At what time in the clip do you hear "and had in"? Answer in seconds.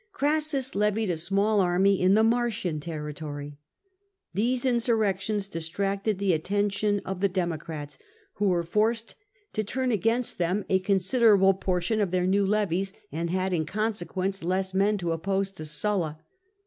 13.11-13.67